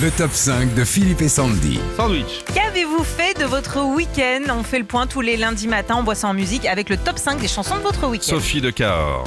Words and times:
Le 0.00 0.10
top 0.10 0.32
5 0.32 0.74
de 0.74 0.82
Philippe 0.82 1.20
et 1.20 1.28
Sandy. 1.28 1.78
Sandwich. 1.94 2.42
Qu'avez-vous 2.54 3.04
fait 3.04 3.38
de 3.38 3.44
votre 3.44 3.82
week-end? 3.82 4.44
On 4.48 4.62
fait 4.62 4.78
le 4.78 4.86
point 4.86 5.06
tous 5.06 5.20
les 5.20 5.36
lundis 5.36 5.68
matins, 5.68 5.96
on 5.98 6.02
boit 6.02 6.14
ça 6.14 6.28
en 6.28 6.32
musique 6.32 6.64
avec 6.64 6.88
le 6.88 6.96
top 6.96 7.18
5 7.18 7.38
des 7.38 7.48
chansons 7.48 7.76
de 7.76 7.82
votre 7.82 8.06
week-end. 8.06 8.30
Sophie 8.30 8.62
de 8.62 8.70
Cahors. 8.70 9.24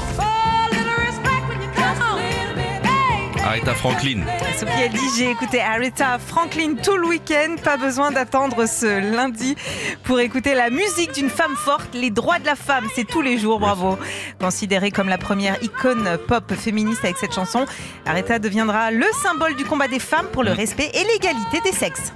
Aretha 3.54 3.76
Franklin. 3.76 4.22
Sophie 4.58 4.82
elle 4.84 4.92
dit 4.94 5.10
j'ai 5.16 5.30
écouté 5.30 5.62
Aretha 5.62 6.18
Franklin 6.18 6.74
tout 6.82 6.98
le 6.98 7.06
week-end, 7.06 7.56
pas 7.64 7.78
besoin 7.78 8.10
d'attendre 8.10 8.66
ce 8.66 9.14
lundi 9.16 9.56
pour 10.04 10.20
écouter 10.20 10.56
la 10.56 10.72
musique 10.72 11.12
d'une 11.12 11.30
femme 11.30 11.56
forte, 11.56 11.94
les 11.94 12.10
droits 12.10 12.40
de 12.40 12.48
la 12.48 12.56
femme, 12.56 12.88
c'est 12.96 13.04
tous 13.04 13.22
les 13.22 13.38
jours, 13.38 13.60
bravo. 13.60 14.00
Considérée 14.40 14.90
comme 14.90 15.08
la 15.08 15.20
première 15.20 15.62
icône 15.62 16.18
pop 16.28 16.52
féministe 16.56 17.06
avec 17.06 17.18
cette 17.18 17.36
chanson, 17.36 17.68
Aretha 18.08 18.40
deviendra 18.40 18.90
le 18.90 19.06
symbole 19.22 19.56
du 19.56 19.66
combat 19.66 19.88
des 19.88 20.00
femmes 20.00 20.30
pour 20.34 20.44
le 20.44 20.52
respect 20.52 20.90
et 20.92 21.04
l'égalité 21.04 21.60
des 21.64 21.74
sexes. 21.74 22.12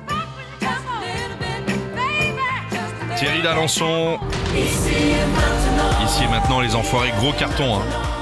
Thierry 3.16 3.44
d'Alençon. 3.44 4.18
Ici 4.56 6.24
et 6.24 6.28
maintenant, 6.30 6.62
les 6.62 6.74
enfoirés, 6.74 7.14
gros 7.20 7.34
carton. 7.34 7.76
hein. 7.76 8.17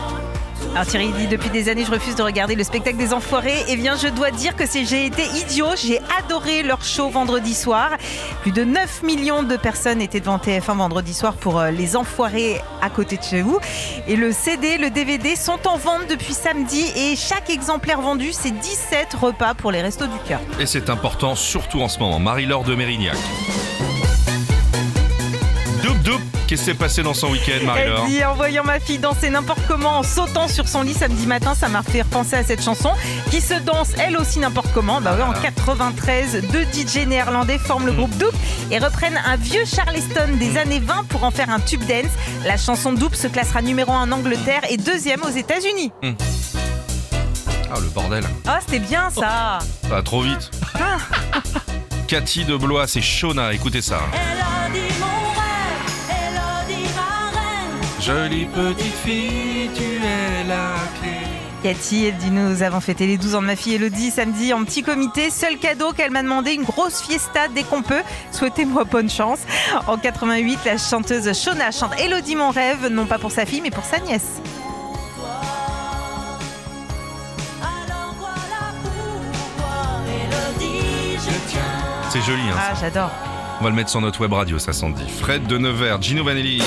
Alors 0.76 0.86
Thierry 0.88 1.08
dit 1.14 1.28
depuis 1.28 1.50
des 1.50 1.70
années 1.70 1.86
je 1.86 1.92
refuse 1.92 2.18
de 2.18 2.22
regarder 2.22 2.54
le 2.54 2.66
spectacle 2.66 2.98
des 2.98 3.14
enfoirés. 3.14 3.64
Eh 3.70 3.78
bien 3.78 3.96
je 3.96 4.10
dois 4.10 4.30
dire 4.30 4.58
que 4.58 4.66
j'ai 4.66 5.06
été 5.06 5.24
idiot, 5.24 5.70
j'ai 5.82 6.02
adoré 6.20 6.64
leur 6.64 6.84
show 6.84 7.08
vendredi 7.08 7.54
soir. 7.54 7.92
Plus 8.42 8.52
de 8.52 8.66
9 8.66 9.04
millions 9.04 9.42
de 9.42 9.56
personnes 9.56 10.02
étaient 10.02 10.20
devant 10.20 10.36
TF1 10.36 10.76
vendredi 10.76 11.14
soir 11.14 11.36
pour 11.36 11.60
euh, 11.60 11.72
les 11.72 11.96
enfoirés 11.96 12.60
à 12.82 12.90
côté 12.90 13.16
de 13.16 13.24
chez 13.24 13.42
vous. 13.42 13.58
Et 14.10 14.18
le 14.18 14.34
CD, 14.34 14.78
le 14.78 14.90
DVD 14.90 15.38
sont 15.38 15.66
en 15.66 15.78
vente 15.78 16.10
depuis 16.10 16.34
samedi 16.34 16.92
et 16.98 17.16
chaque 17.16 17.50
exemplaire 17.50 18.02
vendu 18.02 18.34
c'est 18.34 18.52
17 18.52 19.14
repas 19.14 19.54
pour 19.54 19.72
les 19.72 19.82
restos 19.82 20.08
du 20.08 20.20
cœur. 20.28 20.42
Et 20.60 20.66
c'est 20.66 20.90
important, 20.90 21.36
surtout 21.36 21.80
en 21.80 21.88
ce 21.88 22.00
moment. 22.00 22.20
Marie-Laure 22.20 22.66
de 22.66 22.76
Mérignac. 22.76 23.16
Qu'est-ce 26.06 26.48
qui 26.48 26.58
s'est 26.58 26.74
passé 26.76 27.02
dans 27.02 27.16
son 27.16 27.30
week-end, 27.30 27.74
Elle 27.76 27.96
dit 28.08 28.24
en 28.24 28.36
voyant 28.36 28.64
ma 28.64 28.80
fille 28.80 29.00
danser 29.00 29.32
n'importe 29.32 29.62
comment 29.68 29.98
en 30.00 30.04
sautant 30.04 30.48
sur 30.48 30.68
son 30.68 30.84
lit 30.84 30.94
samedi 30.94 31.26
matin, 31.26 31.56
ça 31.56 31.68
m'a 31.68 31.82
fait 31.82 32.04
repenser 32.04 32.36
à 32.36 32.44
cette 32.44 32.64
chanson 32.64 32.92
qui 33.32 33.42
se 33.42 33.56
danse 33.56 33.90
elle 33.98 34.16
aussi 34.18 34.40
n'importe 34.40 34.68
comment. 34.74 35.02
Bah 35.02 35.16
ouais, 35.16 35.24
en 35.24 35.34
93, 35.34 36.44
deux 36.52 36.64
DJ 36.66 37.08
néerlandais 37.08 37.58
forment 37.58 37.88
le 37.88 37.94
groupe 37.94 38.16
Doop 38.18 38.34
et 38.70 38.78
reprennent 38.78 39.20
un 39.26 39.38
vieux 39.38 39.66
Charleston 39.66 40.38
des 40.40 40.58
années 40.58 40.80
20 40.80 41.06
pour 41.10 41.24
en 41.24 41.32
faire 41.32 41.50
un 41.50 41.60
tube 41.60 41.84
dance. 41.86 42.12
La 42.46 42.58
chanson 42.58 42.94
Doop 42.94 43.16
se 43.16 43.28
classera 43.28 43.62
numéro 43.64 43.92
1 43.92 44.02
en 44.02 44.12
Angleterre 44.12 44.62
et 44.70 44.78
deuxième 44.78 45.24
aux 45.24 45.30
États-Unis. 45.36 45.92
Ah, 47.72 47.80
le 47.82 47.90
bordel. 47.90 48.24
Oh, 48.48 48.52
c'était 48.64 48.80
bien 48.80 49.10
ça. 49.10 49.60
Ça 49.82 49.90
va 49.90 50.04
trop 50.04 50.22
vite. 50.22 50.52
Cathy 52.08 52.46
de 52.46 52.56
Blois, 52.56 52.86
c'est 52.86 53.02
Shona. 53.02 53.54
Écoutez 53.54 53.82
ça. 53.82 54.00
Jolie 58.06 58.46
petite 58.46 58.94
fille, 59.04 59.68
tu 59.74 59.82
es 59.84 60.44
la 60.48 60.76
clé. 61.00 61.10
Cathy, 61.64 62.06
elle 62.06 62.18
dit 62.18 62.30
nous 62.30 62.62
avons 62.62 62.80
fêté 62.80 63.08
les 63.08 63.18
12 63.18 63.34
ans 63.34 63.42
de 63.42 63.48
ma 63.48 63.56
fille 63.56 63.74
Elodie 63.74 64.12
samedi 64.12 64.54
en 64.54 64.64
petit 64.64 64.84
comité. 64.84 65.32
Seul 65.32 65.58
cadeau 65.58 65.92
qu'elle 65.92 66.12
m'a 66.12 66.22
demandé, 66.22 66.52
une 66.54 66.66
grosse 66.66 67.02
fiesta 67.02 67.48
dès 67.48 67.64
qu'on 67.64 67.82
peut. 67.82 68.04
Souhaitez-moi 68.32 68.84
bonne 68.84 69.10
chance. 69.10 69.40
En 69.88 69.98
88, 69.98 70.60
la 70.66 70.78
chanteuse 70.78 71.34
Shona 71.34 71.72
chante 71.72 72.00
Elodie 72.00 72.36
mon 72.36 72.52
rêve, 72.52 72.90
non 72.92 73.08
pas 73.08 73.18
pour 73.18 73.32
sa 73.32 73.48
fille 73.48 73.62
mais 73.62 73.72
pour 73.72 73.86
sa 73.86 74.00
nièce. 74.00 74.40
C'est 82.10 82.22
joli, 82.22 82.42
hein, 82.50 82.56
Ah, 82.58 82.74
j'adore. 82.80 83.10
On 83.60 83.64
va 83.64 83.70
le 83.70 83.76
mettre 83.76 83.90
sur 83.90 84.02
notre 84.02 84.22
web 84.22 84.34
radio, 84.34 84.60
ça 84.60 84.74
s'en 84.74 84.90
dit. 84.90 85.10
Fred 85.10 85.48
de 85.48 85.58
Nevers, 85.58 86.02
Gino 86.02 86.24
Vanelli. 86.24 86.62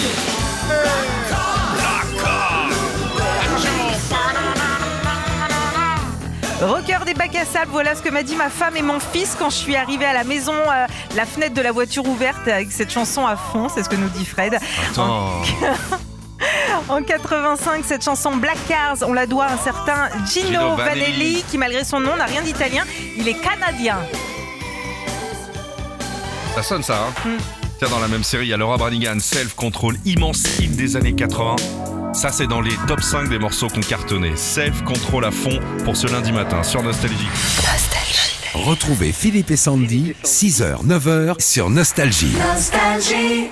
Rocker 6.60 6.98
des 7.06 7.14
bacs 7.14 7.36
à 7.36 7.44
sable, 7.44 7.70
voilà 7.70 7.94
ce 7.94 8.02
que 8.02 8.08
m'a 8.10 8.22
dit 8.24 8.34
ma 8.34 8.50
femme 8.50 8.76
et 8.76 8.82
mon 8.82 8.98
fils 8.98 9.36
quand 9.38 9.48
je 9.48 9.54
suis 9.56 9.76
arrivée 9.76 10.06
à 10.06 10.12
la 10.12 10.24
maison, 10.24 10.54
euh, 10.54 10.86
la 11.14 11.24
fenêtre 11.24 11.54
de 11.54 11.60
la 11.62 11.70
voiture 11.70 12.04
ouverte 12.06 12.48
avec 12.48 12.72
cette 12.72 12.90
chanson 12.90 13.24
à 13.26 13.36
fond, 13.36 13.68
c'est 13.72 13.84
ce 13.84 13.88
que 13.88 13.94
nous 13.94 14.08
dit 14.08 14.24
Fred. 14.24 14.58
Attends. 14.90 15.42
En 16.88 17.02
85, 17.06 17.84
cette 17.86 18.04
chanson 18.04 18.34
Black 18.36 18.58
Cars, 18.68 18.96
on 19.02 19.12
la 19.12 19.26
doit 19.26 19.44
à 19.44 19.52
un 19.54 19.58
certain 19.58 20.08
Gino, 20.26 20.46
Gino 20.48 20.76
Vanelli, 20.76 21.00
Vanelli. 21.00 21.44
qui 21.48 21.58
malgré 21.58 21.84
son 21.84 22.00
nom 22.00 22.16
n'a 22.16 22.24
rien 22.24 22.42
d'italien, 22.42 22.84
il 23.16 23.28
est 23.28 23.34
canadien. 23.34 23.98
Ça 26.56 26.62
sonne 26.64 26.82
ça, 26.82 26.96
hein 26.96 27.12
Hmm. 27.24 27.36
Tiens, 27.78 27.88
dans 27.90 28.00
la 28.00 28.08
même 28.08 28.24
série, 28.24 28.46
il 28.46 28.48
y 28.48 28.52
a 28.52 28.56
Laura 28.56 28.76
Branigan, 28.76 29.20
Self 29.20 29.54
Control, 29.54 29.94
immense 30.04 30.42
hit 30.58 30.74
des 30.74 30.96
années 30.96 31.14
80. 31.14 31.54
Ça, 32.12 32.30
c'est 32.32 32.46
dans 32.46 32.60
les 32.60 32.74
top 32.86 33.00
5 33.02 33.28
des 33.28 33.38
morceaux 33.38 33.68
qu'on 33.68 33.80
cartonné. 33.80 34.32
Self 34.36 34.82
Control 34.82 35.24
à 35.24 35.30
fond 35.30 35.60
pour 35.84 35.96
ce 35.96 36.06
lundi 36.06 36.32
matin 36.32 36.62
sur 36.62 36.82
Nostalgie. 36.82 37.28
Retrouvez 38.54 39.12
Philippe 39.12 39.50
et 39.50 39.56
Sandy, 39.56 40.14
6h, 40.24 40.86
9h 40.86 41.40
sur 41.40 41.70
Nostalgie. 41.70 42.34
Nostalgie. 42.52 43.50